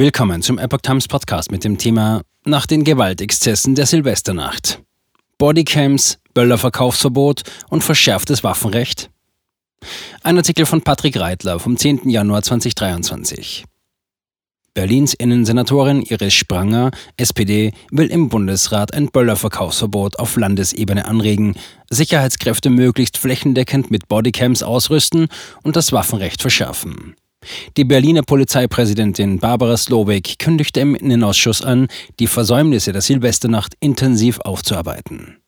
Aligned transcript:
Willkommen 0.00 0.42
zum 0.42 0.58
Epoch 0.58 0.82
Times 0.82 1.08
Podcast 1.08 1.50
mit 1.50 1.64
dem 1.64 1.76
Thema 1.76 2.22
Nach 2.44 2.66
den 2.66 2.84
Gewaltexzessen 2.84 3.74
der 3.74 3.84
Silvesternacht. 3.84 4.80
Bodycams, 5.38 6.20
Böllerverkaufsverbot 6.34 7.42
und 7.68 7.82
verschärftes 7.82 8.44
Waffenrecht? 8.44 9.10
Ein 10.22 10.36
Artikel 10.36 10.66
von 10.66 10.82
Patrick 10.82 11.18
Reitler 11.18 11.58
vom 11.58 11.76
10. 11.76 12.08
Januar 12.08 12.42
2023. 12.42 13.64
Berlins 14.72 15.14
Innensenatorin 15.14 16.02
Iris 16.02 16.34
Spranger, 16.34 16.92
SPD, 17.16 17.72
will 17.90 18.06
im 18.06 18.28
Bundesrat 18.28 18.94
ein 18.94 19.08
Böllerverkaufsverbot 19.08 20.20
auf 20.20 20.36
Landesebene 20.36 21.06
anregen, 21.06 21.56
Sicherheitskräfte 21.90 22.70
möglichst 22.70 23.18
flächendeckend 23.18 23.90
mit 23.90 24.06
Bodycams 24.06 24.62
ausrüsten 24.62 25.26
und 25.64 25.74
das 25.74 25.90
Waffenrecht 25.90 26.40
verschärfen. 26.40 27.16
Die 27.76 27.84
Berliner 27.84 28.22
Polizeipräsidentin 28.22 29.38
Barbara 29.38 29.76
Slowik 29.76 30.38
kündigte 30.38 30.80
im 30.80 30.94
Innenausschuss 30.94 31.62
an, 31.62 31.88
die 32.18 32.26
Versäumnisse 32.26 32.92
der 32.92 33.02
Silvesternacht 33.02 33.74
intensiv 33.80 34.40
aufzuarbeiten. 34.40 35.38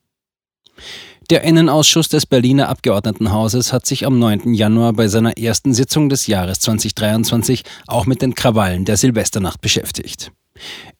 Der 1.30 1.44
Innenausschuss 1.44 2.08
des 2.08 2.26
Berliner 2.26 2.68
Abgeordnetenhauses 2.68 3.72
hat 3.72 3.86
sich 3.86 4.04
am 4.04 4.18
9. 4.18 4.52
Januar 4.52 4.92
bei 4.92 5.06
seiner 5.06 5.38
ersten 5.38 5.74
Sitzung 5.74 6.08
des 6.08 6.26
Jahres 6.26 6.58
2023 6.60 7.62
auch 7.86 8.06
mit 8.06 8.20
den 8.20 8.34
Krawallen 8.34 8.84
der 8.84 8.96
Silvesternacht 8.96 9.60
beschäftigt. 9.60 10.32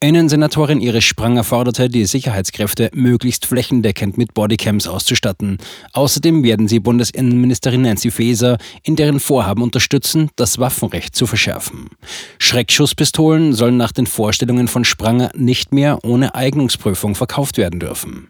Innensenatorin 0.01 0.81
Iris 0.81 1.05
Spranger 1.05 1.45
forderte, 1.45 1.89
die 1.89 2.05
Sicherheitskräfte 2.07 2.91
möglichst 2.95 3.47
flächendeckend 3.47 4.17
mit 4.17 4.35
Bodycams 4.35 4.89
auszustatten. 4.89 5.59
Außerdem 5.93 6.43
werden 6.43 6.69
sie 6.69 6.81
Bundesinnenministerin 6.81 7.83
Nancy 7.83 8.11
Faeser 8.11 8.59
in 8.83 8.97
deren 8.97 9.21
Vorhaben 9.21 9.63
unterstützen, 9.63 10.31
das 10.37 10.59
Waffenrecht 10.59 11.15
zu 11.15 11.27
verschärfen. 11.27 11.91
Schreckschusspistolen 12.39 13.53
sollen 13.53 13.77
nach 13.77 13.93
den 13.93 14.07
Vorstellungen 14.07 14.69
von 14.69 14.85
Spranger 14.85 15.31
nicht 15.35 15.73
mehr 15.73 15.99
ohne 16.05 16.35
Eignungsprüfung 16.35 17.15
verkauft 17.15 17.59
werden 17.59 17.81
dürfen. 17.81 18.29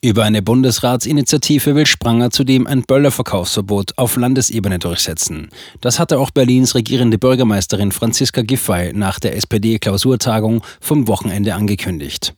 Über 0.00 0.22
eine 0.22 0.42
Bundesratsinitiative 0.42 1.74
will 1.74 1.86
Spranger 1.86 2.30
zudem 2.30 2.68
ein 2.68 2.82
Böllerverkaufsverbot 2.82 3.98
auf 3.98 4.14
Landesebene 4.16 4.78
durchsetzen. 4.78 5.48
Das 5.80 5.98
hatte 5.98 6.20
auch 6.20 6.30
Berlins 6.30 6.76
regierende 6.76 7.18
Bürgermeisterin 7.18 7.90
Franziska 7.90 8.42
Giffey 8.42 8.92
nach 8.92 9.18
der 9.18 9.34
SPD-Klausurtagung 9.34 10.62
vom 10.80 11.08
Wochenende 11.08 11.56
angekündigt. 11.56 12.34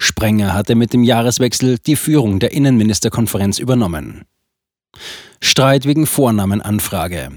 Sprenger 0.00 0.54
hatte 0.54 0.74
mit 0.74 0.92
dem 0.92 1.04
Jahreswechsel 1.04 1.78
die 1.78 1.96
Führung 1.96 2.40
der 2.40 2.50
Innenministerkonferenz 2.50 3.60
übernommen. 3.60 4.24
Streit 5.40 5.86
wegen 5.86 6.06
Vornamenanfrage. 6.06 7.30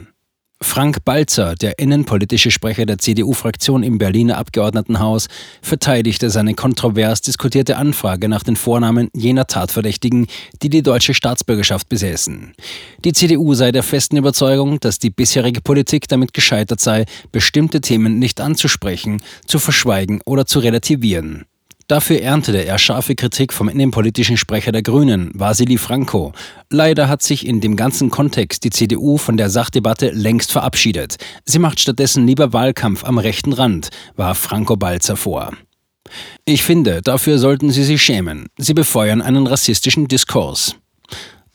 Frank 0.60 1.06
Balzer, 1.06 1.54
der 1.54 1.78
innenpolitische 1.78 2.50
Sprecher 2.50 2.88
der 2.88 2.98
CDU-Fraktion 2.98 3.84
im 3.84 4.00
Berliner 4.00 4.38
Abgeordnetenhaus, 4.38 5.28
verteidigte 5.62 6.32
seine 6.32 6.56
kontrovers 6.56 7.22
diskutierte 7.22 7.78
Anfrage 7.78 8.28
nach 8.28 8.42
den 8.42 8.56
Vornamen 8.56 9.10
jener 9.14 9.46
Tatverdächtigen, 9.46 10.28
die 10.64 10.70
die 10.70 10.82
deutsche 10.82 11.14
Staatsbürgerschaft 11.14 11.90
besäßen. 11.90 12.54
Die 13.06 13.14
CDU 13.14 13.54
sei 13.54 13.72
der 13.72 13.84
festen 13.84 14.18
Überzeugung, 14.18 14.80
dass 14.80 14.98
die 14.98 15.12
bisherige 15.12 15.62
Politik 15.62 16.08
damit 16.08 16.34
gescheitert 16.34 16.82
sei, 16.82 17.06
bestimmte 17.32 17.80
Themen 17.80 18.18
nicht 18.18 18.42
anzusprechen, 18.42 19.22
zu 19.46 19.60
verschweigen 19.60 20.22
oder 20.26 20.48
zu 20.48 20.58
relativieren. 20.58 21.46
Dafür 21.88 22.22
erntete 22.22 22.66
er 22.66 22.78
scharfe 22.80 23.16
Kritik 23.16 23.54
vom 23.54 23.70
innenpolitischen 23.70 24.36
Sprecher 24.36 24.74
der 24.74 24.84
Grünen, 24.84 25.32
Vasili 25.34 25.78
Franco. 25.78 26.34
Leider 26.70 27.08
hat 27.08 27.24
sich 27.24 27.48
in 27.48 27.62
dem 27.62 27.78
ganzen 27.78 28.10
Kontext 28.10 28.66
die 28.66 28.72
CDU 28.72 29.18
von 29.18 29.38
der 29.38 29.50
Sachdebatte 29.50 30.10
längst 30.10 30.52
verabschiedet. 30.52 31.16
Sie 31.46 31.60
macht 31.60 31.80
stattdessen 31.80 32.28
lieber 32.28 32.52
Wahlkampf 32.52 33.06
am 33.06 33.18
rechten 33.18 33.54
Rand, 33.54 33.90
warf 34.18 34.38
Franco 34.38 34.76
Balzer 34.76 35.16
vor. 35.16 35.54
Ich 36.44 36.64
finde, 36.64 37.02
dafür 37.02 37.38
sollten 37.38 37.72
Sie 37.72 37.84
sich 37.84 38.02
schämen. 38.02 38.48
Sie 38.58 38.74
befeuern 38.74 39.22
einen 39.22 39.48
rassistischen 39.48 40.10
Diskurs. 40.10 40.76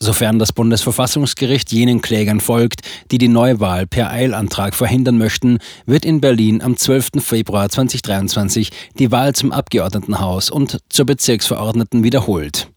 Sofern 0.03 0.37
das 0.37 0.51
Bundesverfassungsgericht 0.51 1.71
jenen 1.71 2.01
Klägern 2.01 2.41
folgt, 2.41 2.81
die 3.09 3.17
die 3.17 3.29
Neuwahl 3.29 3.87
per 3.87 4.11
Eilantrag 4.11 4.75
verhindern 4.75 5.17
möchten, 5.17 5.59
wird 5.85 6.03
in 6.03 6.19
Berlin 6.19 6.61
am 6.61 6.75
12. 6.75 7.11
Februar 7.19 7.69
2023 7.69 8.69
die 8.99 9.11
Wahl 9.13 9.33
zum 9.33 9.53
Abgeordnetenhaus 9.53 10.51
und 10.51 10.79
zur 10.89 11.05
Bezirksverordneten 11.05 12.03
wiederholt. 12.03 12.67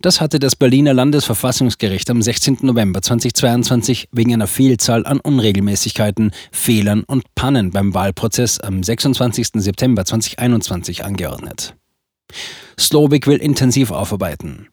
Das 0.00 0.20
hatte 0.20 0.38
das 0.38 0.54
Berliner 0.54 0.94
Landesverfassungsgericht 0.94 2.08
am 2.08 2.22
16. 2.22 2.58
November 2.62 3.02
2022 3.02 4.10
wegen 4.12 4.34
einer 4.34 4.46
Vielzahl 4.46 5.06
an 5.06 5.18
Unregelmäßigkeiten, 5.18 6.30
Fehlern 6.52 7.02
und 7.02 7.24
Pannen 7.34 7.72
beim 7.72 7.94
Wahlprozess 7.94 8.60
am 8.60 8.80
26. 8.80 9.48
September 9.54 10.04
2021 10.04 11.04
angeordnet. 11.04 11.74
Slowik 12.78 13.26
will 13.26 13.38
intensiv 13.38 13.90
aufarbeiten. 13.90 14.68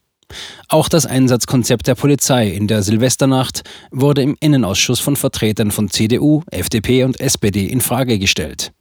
Auch 0.67 0.89
das 0.89 1.05
Einsatzkonzept 1.05 1.87
der 1.87 1.95
Polizei 1.95 2.49
in 2.49 2.67
der 2.67 2.83
Silvesternacht 2.83 3.61
wurde 3.91 4.21
im 4.21 4.35
Innenausschuss 4.39 4.99
von 4.99 5.15
Vertretern 5.15 5.71
von 5.71 5.89
CDU, 5.89 6.43
FDP 6.51 7.03
und 7.03 7.19
SPD 7.19 7.65
in 7.67 7.81
Frage 7.81 8.19
gestellt. 8.19 8.71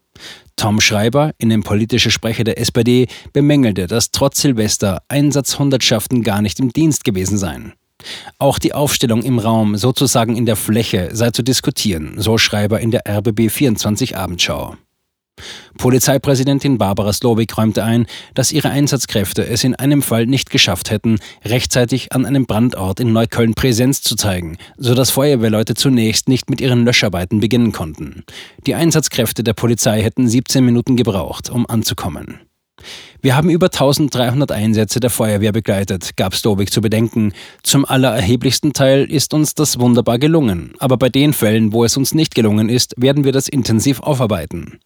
Tom 0.56 0.81
Schreiber, 0.81 1.33
innenpolitischer 1.39 2.10
Sprecher 2.10 2.44
der 2.44 2.59
SPD, 2.59 3.09
bemängelte, 3.33 3.87
dass 3.87 4.10
trotz 4.10 4.43
Silvester 4.43 5.03
Einsatzhundertschaften 5.09 6.22
gar 6.22 6.43
nicht 6.43 6.60
im 6.60 6.72
Dienst 6.72 7.05
gewesen 7.05 7.39
seien. 7.39 7.72
Auch 8.39 8.59
die 8.59 8.72
Aufstellung 8.72 9.22
im 9.22 9.39
Raum, 9.39 9.77
sozusagen 9.77 10.37
in 10.37 10.47
der 10.47 10.56
Fläche, 10.56 11.10
sei 11.12 11.31
zu 11.31 11.43
diskutieren, 11.43 12.15
so 12.16 12.39
Schreiber 12.39 12.81
in 12.81 12.91
der 12.91 13.03
RBB 13.09 13.50
24 13.50 14.16
Abendschau. 14.16 14.77
Polizeipräsidentin 15.78 16.78
Barbara 16.78 17.12
Slowik 17.12 17.56
räumte 17.56 17.84
ein, 17.84 18.06
dass 18.34 18.53
ihre 18.53 18.71
Einsatzkräfte 18.71 19.47
es 19.47 19.65
in 19.65 19.75
einem 19.75 20.03
Fall 20.03 20.27
nicht 20.27 20.51
geschafft 20.51 20.91
hätten, 20.91 21.19
rechtzeitig 21.45 22.12
an 22.12 22.27
einem 22.27 22.47
Brandort 22.47 23.01
in 23.01 23.12
Neukölln 23.12 23.55
Präsenz 23.55 24.03
zu 24.03 24.17
zeigen, 24.17 24.59
sodass 24.77 25.11
Feuerwehrleute 25.11 25.75
zunächst 25.75 26.28
nicht 26.28 26.51
mit 26.51 26.61
ihren 26.61 26.84
Löscharbeiten 26.84 27.41
beginnen 27.41 27.73
konnten. 27.73 28.25
Die 28.67 28.75
Einsatzkräfte 28.75 29.43
der 29.45 29.55
Polizei 29.55 30.03
hätten 30.03 30.28
17 30.28 30.65
Minuten 30.65 30.97
gebraucht, 30.97 31.51
um 31.51 31.67
anzukommen. 31.67 32.41
Wir 33.22 33.37
haben 33.37 33.51
über 33.51 33.67
1300 33.67 34.51
Einsätze 34.51 35.01
der 35.01 35.11
Feuerwehr 35.11 35.53
begleitet, 35.53 36.17
gab 36.17 36.34
Stowik 36.34 36.72
zu 36.72 36.81
bedenken. 36.81 37.33
Zum 37.62 37.84
allererheblichsten 37.84 38.72
Teil 38.72 39.05
ist 39.05 39.34
uns 39.34 39.55
das 39.55 39.78
wunderbar 39.78 40.19
gelungen. 40.19 40.72
Aber 40.78 40.97
bei 40.97 41.11
den 41.11 41.34
Fällen, 41.34 41.72
wo 41.72 41.84
es 41.84 41.97
uns 41.97 42.15
nicht 42.15 42.34
gelungen 42.34 42.69
ist, 42.69 42.95
werden 42.97 43.25
wir 43.25 43.33
das 43.33 43.49
intensiv 43.49 44.01
aufarbeiten. 44.01 44.81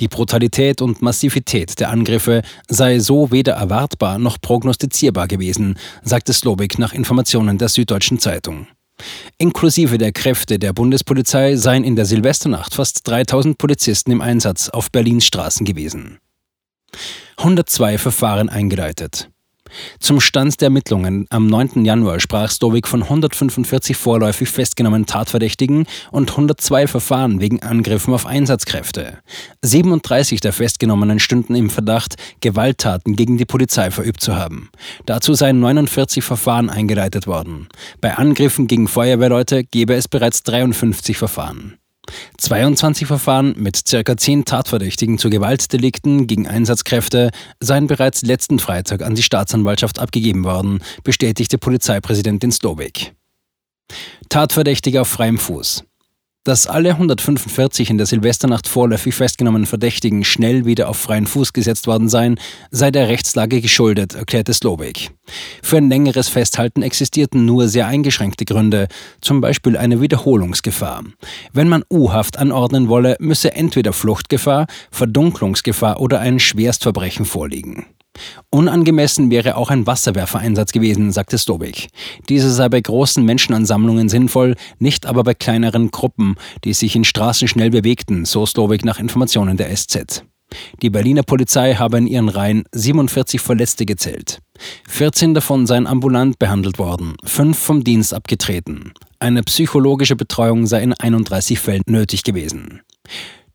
Die 0.00 0.08
Brutalität 0.08 0.82
und 0.82 1.02
Massivität 1.02 1.78
der 1.80 1.90
Angriffe 1.90 2.42
sei 2.68 2.98
so 2.98 3.30
weder 3.30 3.54
erwartbar 3.54 4.18
noch 4.18 4.40
prognostizierbar 4.40 5.28
gewesen, 5.28 5.78
sagte 6.02 6.32
Slowik 6.32 6.78
nach 6.78 6.92
Informationen 6.92 7.58
der 7.58 7.68
Süddeutschen 7.68 8.18
Zeitung. 8.18 8.66
Inklusive 9.38 9.98
der 9.98 10.12
Kräfte 10.12 10.58
der 10.58 10.72
Bundespolizei 10.72 11.56
seien 11.56 11.84
in 11.84 11.96
der 11.96 12.04
Silvesternacht 12.04 12.74
fast 12.74 13.06
3000 13.08 13.56
Polizisten 13.56 14.10
im 14.10 14.20
Einsatz 14.20 14.68
auf 14.68 14.90
Berlins 14.90 15.24
Straßen 15.24 15.64
gewesen. 15.64 16.18
102 17.38 17.98
Verfahren 17.98 18.48
eingeleitet. 18.48 19.30
Zum 19.98 20.20
Stand 20.20 20.60
der 20.60 20.66
Ermittlungen 20.66 21.26
am 21.30 21.46
9. 21.46 21.84
Januar 21.84 22.20
sprach 22.20 22.50
Stowik 22.50 22.86
von 22.86 23.02
145 23.02 23.96
vorläufig 23.96 24.48
festgenommenen 24.48 25.06
Tatverdächtigen 25.06 25.86
und 26.10 26.30
102 26.30 26.86
Verfahren 26.86 27.40
wegen 27.40 27.62
Angriffen 27.62 28.14
auf 28.14 28.26
Einsatzkräfte. 28.26 29.18
37 29.62 30.40
der 30.40 30.52
Festgenommenen 30.52 31.18
stünden 31.18 31.54
im 31.54 31.70
Verdacht, 31.70 32.16
Gewalttaten 32.40 33.16
gegen 33.16 33.38
die 33.38 33.44
Polizei 33.44 33.90
verübt 33.90 34.20
zu 34.20 34.36
haben. 34.36 34.70
Dazu 35.06 35.34
seien 35.34 35.60
49 35.60 36.22
Verfahren 36.22 36.70
eingeleitet 36.70 37.26
worden. 37.26 37.68
Bei 38.00 38.16
Angriffen 38.16 38.66
gegen 38.66 38.88
Feuerwehrleute 38.88 39.64
gebe 39.64 39.94
es 39.94 40.08
bereits 40.08 40.42
53 40.44 41.16
Verfahren. 41.16 41.79
22 42.38 43.06
Verfahren 43.06 43.54
mit 43.56 43.82
ca. 43.88 44.16
10 44.16 44.44
Tatverdächtigen 44.44 45.18
zu 45.18 45.30
Gewaltdelikten 45.30 46.26
gegen 46.26 46.46
Einsatzkräfte 46.46 47.30
seien 47.60 47.86
bereits 47.86 48.22
letzten 48.22 48.58
Freitag 48.58 49.02
an 49.02 49.14
die 49.14 49.22
Staatsanwaltschaft 49.22 49.98
abgegeben 49.98 50.44
worden, 50.44 50.80
bestätigte 51.04 51.58
Polizeipräsidentin 51.58 52.52
Slowik. 52.52 53.14
Tatverdächtige 54.28 55.00
auf 55.00 55.08
freiem 55.08 55.38
Fuß. 55.38 55.84
Dass 56.42 56.66
alle 56.66 56.92
145 56.92 57.90
in 57.90 57.98
der 57.98 58.06
Silvesternacht 58.06 58.66
vorläufig 58.66 59.14
festgenommenen 59.14 59.66
Verdächtigen 59.66 60.24
schnell 60.24 60.64
wieder 60.64 60.88
auf 60.88 60.96
freien 60.96 61.26
Fuß 61.26 61.52
gesetzt 61.52 61.86
worden 61.86 62.08
seien, 62.08 62.40
sei 62.70 62.90
der 62.90 63.08
Rechtslage 63.08 63.60
geschuldet, 63.60 64.14
erklärte 64.14 64.54
Slowik. 64.54 65.10
Für 65.62 65.76
ein 65.76 65.90
längeres 65.90 66.30
Festhalten 66.30 66.80
existierten 66.80 67.44
nur 67.44 67.68
sehr 67.68 67.86
eingeschränkte 67.88 68.46
Gründe, 68.46 68.88
zum 69.20 69.42
Beispiel 69.42 69.76
eine 69.76 70.00
Wiederholungsgefahr. 70.00 71.04
Wenn 71.52 71.68
man 71.68 71.84
U-Haft 71.92 72.38
anordnen 72.38 72.88
wolle, 72.88 73.16
müsse 73.20 73.52
entweder 73.52 73.92
Fluchtgefahr, 73.92 74.66
Verdunklungsgefahr 74.90 76.00
oder 76.00 76.20
ein 76.20 76.40
Schwerstverbrechen 76.40 77.26
vorliegen. 77.26 77.84
Unangemessen 78.50 79.30
wäre 79.30 79.56
auch 79.56 79.70
ein 79.70 79.86
Wasserwerfereinsatz 79.86 80.72
gewesen, 80.72 81.12
sagte 81.12 81.38
Stobik. 81.38 81.88
Diese 82.28 82.50
sei 82.50 82.68
bei 82.68 82.80
großen 82.80 83.24
Menschenansammlungen 83.24 84.08
sinnvoll, 84.08 84.56
nicht 84.78 85.06
aber 85.06 85.22
bei 85.22 85.34
kleineren 85.34 85.90
Gruppen, 85.90 86.36
die 86.64 86.72
sich 86.72 86.96
in 86.96 87.04
Straßen 87.04 87.48
schnell 87.48 87.70
bewegten, 87.70 88.24
so 88.24 88.46
Stobik 88.46 88.84
nach 88.84 88.98
Informationen 88.98 89.56
der 89.56 89.74
SZ. 89.74 90.24
Die 90.82 90.90
Berliner 90.90 91.22
Polizei 91.22 91.74
habe 91.74 91.98
in 91.98 92.06
ihren 92.06 92.28
Reihen 92.28 92.64
47 92.72 93.40
Verletzte 93.40 93.86
gezählt. 93.86 94.40
14 94.88 95.34
davon 95.34 95.66
seien 95.66 95.86
ambulant 95.86 96.38
behandelt 96.38 96.78
worden, 96.78 97.14
fünf 97.24 97.58
vom 97.58 97.84
Dienst 97.84 98.12
abgetreten. 98.12 98.92
Eine 99.18 99.42
psychologische 99.42 100.16
Betreuung 100.16 100.66
sei 100.66 100.82
in 100.82 100.94
31 100.94 101.58
Fällen 101.58 101.82
nötig 101.86 102.24
gewesen. 102.24 102.82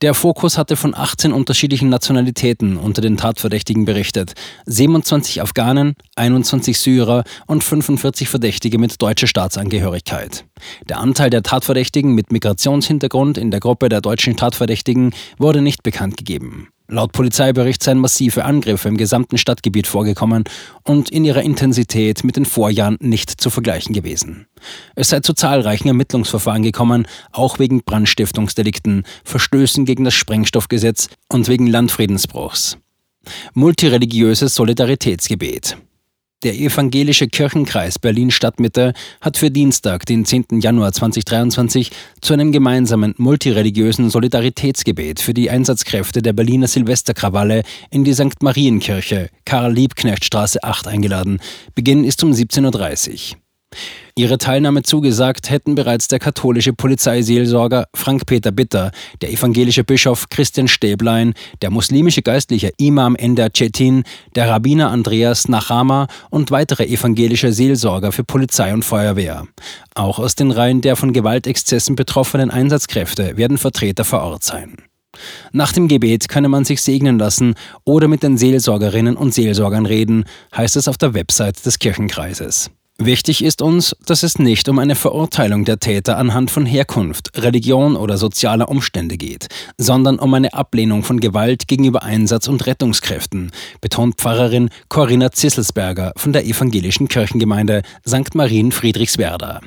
Der 0.01 0.13
Fokus 0.13 0.57
hatte 0.57 0.75
von 0.75 0.93
18 0.93 1.31
unterschiedlichen 1.31 1.89
Nationalitäten 1.89 2.75
unter 2.75 3.01
den 3.01 3.15
Tatverdächtigen 3.15 3.85
berichtet. 3.85 4.33
27 4.65 5.41
Afghanen, 5.41 5.95
21 6.15 6.77
Syrer 6.77 7.23
und 7.47 7.63
45 7.63 8.27
Verdächtige 8.27 8.77
mit 8.77 9.01
deutscher 9.01 9.27
Staatsangehörigkeit. 9.27 10.45
Der 10.89 10.99
Anteil 10.99 11.29
der 11.29 11.43
Tatverdächtigen 11.43 12.13
mit 12.13 12.31
Migrationshintergrund 12.31 13.37
in 13.37 13.51
der 13.51 13.61
Gruppe 13.61 13.87
der 13.87 14.01
deutschen 14.01 14.35
Tatverdächtigen 14.35 15.13
wurde 15.37 15.61
nicht 15.61 15.81
bekannt 15.81 16.17
gegeben. 16.17 16.69
Laut 16.87 17.13
Polizeibericht 17.13 17.81
seien 17.81 17.97
massive 17.97 18.45
Angriffe 18.45 18.87
im 18.87 18.97
gesamten 18.97 19.39
Stadtgebiet 19.39 19.87
vorgekommen 19.87 20.43
und 20.83 21.09
in 21.09 21.25
ihrer 21.25 21.41
Intensität 21.41 22.23
mit 22.23 22.35
den 22.35 22.45
Vorjahren 22.45 22.97
nicht 22.99 23.31
zu 23.41 23.49
vergleichen 23.49 23.93
gewesen. 23.93 24.45
Es 24.93 25.09
sei 25.09 25.21
zu 25.21 25.33
zahlreichen 25.33 25.87
Ermittlungsverfahren 25.87 26.61
gekommen, 26.61 27.07
auch 27.31 27.57
wegen 27.57 27.83
Brandstiftungsdelikten, 27.83 29.03
Verstößen 29.23 29.85
gegen 29.85 30.03
das 30.03 30.13
Sprengstoffgesetz 30.13 31.09
und 31.27 31.47
wegen 31.47 31.65
Landfriedensbruchs. 31.65 32.77
Multireligiöses 33.55 34.53
Solidaritätsgebet. 34.53 35.77
Der 36.45 36.53
evangelische 36.53 37.27
Kirchenkreis 37.27 37.97
Berlin 37.97 38.29
Stadtmitte 38.29 38.93
hat 39.19 39.35
für 39.35 39.49
Dienstag, 39.49 40.05
den 40.05 40.25
10. 40.25 40.59
Januar 40.61 40.91
2023, 40.91 41.89
zu 42.21 42.33
einem 42.33 42.51
gemeinsamen 42.51 43.15
multireligiösen 43.17 44.11
Solidaritätsgebet 44.11 45.19
für 45.19 45.33
die 45.33 45.49
Einsatzkräfte 45.49 46.21
der 46.21 46.33
Berliner 46.33 46.67
Silvesterkrawalle 46.67 47.63
in 47.89 48.03
die 48.03 48.13
St. 48.13 48.43
Marienkirche, 48.43 49.31
Karl-Liebknecht-Straße 49.45 50.63
8 50.63 50.87
eingeladen. 50.87 51.39
Beginn 51.73 52.03
ist 52.03 52.23
um 52.23 52.31
17.30 52.31 53.31
Uhr. 53.33 53.44
Ihre 54.15 54.37
Teilnahme 54.37 54.83
zugesagt 54.83 55.49
hätten 55.49 55.75
bereits 55.75 56.07
der 56.07 56.19
katholische 56.19 56.73
Polizeiseelsorger 56.73 57.87
Frank-Peter 57.93 58.51
Bitter, 58.51 58.91
der 59.21 59.31
evangelische 59.31 59.83
Bischof 59.83 60.29
Christian 60.29 60.67
Stäblein, 60.67 61.33
der 61.61 61.69
muslimische 61.69 62.21
geistliche 62.21 62.71
Imam 62.77 63.15
Ender 63.15 63.49
Cetin, 63.55 64.03
der 64.35 64.49
Rabbiner 64.49 64.89
Andreas 64.89 65.49
Nachama 65.49 66.07
und 66.29 66.51
weitere 66.51 66.85
evangelische 66.85 67.51
Seelsorger 67.51 68.11
für 68.11 68.23
Polizei 68.23 68.73
und 68.73 68.85
Feuerwehr. 68.85 69.47
Auch 69.95 70.19
aus 70.19 70.35
den 70.35 70.51
Reihen 70.51 70.81
der 70.81 70.95
von 70.95 71.11
Gewaltexzessen 71.11 71.95
betroffenen 71.95 72.51
Einsatzkräfte 72.51 73.37
werden 73.37 73.57
Vertreter 73.57 74.05
vor 74.05 74.21
Ort 74.21 74.43
sein. 74.43 74.77
Nach 75.51 75.71
dem 75.71 75.87
Gebet 75.87 76.27
könne 76.27 76.49
man 76.49 76.65
sich 76.65 76.81
segnen 76.81 77.19
lassen 77.19 77.55
oder 77.83 78.07
mit 78.07 78.23
den 78.23 78.37
Seelsorgerinnen 78.37 79.15
und 79.17 79.33
Seelsorgern 79.33 79.85
reden, 79.85 80.25
heißt 80.55 80.75
es 80.75 80.87
auf 80.87 80.97
der 80.97 81.13
Website 81.13 81.65
des 81.65 81.79
Kirchenkreises. 81.79 82.69
Wichtig 82.97 83.43
ist 83.43 83.61
uns, 83.61 83.93
dass 84.05 84.23
es 84.23 84.39
nicht 84.39 84.69
um 84.69 84.79
eine 84.79 84.95
Verurteilung 84.95 85.65
der 85.65 85.79
Täter 85.79 86.17
anhand 86.17 86.49
von 86.49 86.65
Herkunft, 86.65 87.29
Religion 87.35 87.97
oder 87.97 88.17
sozialer 88.17 88.69
Umstände 88.69 89.17
geht, 89.17 89.49
sondern 89.77 90.17
um 90.17 90.33
eine 90.33 90.53
Ablehnung 90.53 91.03
von 91.03 91.19
Gewalt 91.19 91.67
gegenüber 91.67 92.03
Einsatz- 92.03 92.47
und 92.47 92.65
Rettungskräften, 92.65 93.51
betont 93.81 94.15
Pfarrerin 94.15 94.69
Corinna 94.87 95.33
Zisselsberger 95.33 96.13
von 96.15 96.31
der 96.31 96.45
evangelischen 96.45 97.09
Kirchengemeinde 97.09 97.81
St. 98.07 98.33
Marien 98.33 98.71
Friedrichswerder. 98.71 99.59